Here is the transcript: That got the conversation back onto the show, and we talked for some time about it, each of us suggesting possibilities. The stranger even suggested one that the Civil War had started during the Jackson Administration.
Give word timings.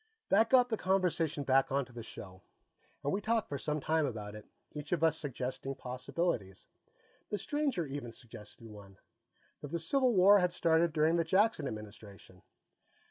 That 0.29 0.49
got 0.49 0.69
the 0.69 0.77
conversation 0.77 1.43
back 1.43 1.71
onto 1.71 1.93
the 1.93 2.01
show, 2.01 2.41
and 3.03 3.13
we 3.13 3.21
talked 3.21 3.47
for 3.47 3.59
some 3.59 3.79
time 3.79 4.07
about 4.07 4.33
it, 4.33 4.47
each 4.71 4.91
of 4.91 5.03
us 5.03 5.15
suggesting 5.19 5.75
possibilities. 5.75 6.65
The 7.29 7.37
stranger 7.37 7.85
even 7.85 8.11
suggested 8.11 8.65
one 8.65 8.97
that 9.61 9.67
the 9.69 9.77
Civil 9.77 10.15
War 10.15 10.39
had 10.39 10.53
started 10.53 10.91
during 10.91 11.17
the 11.17 11.23
Jackson 11.23 11.67
Administration. 11.67 12.41